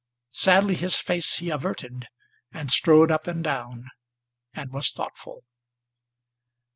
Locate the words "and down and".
3.27-4.71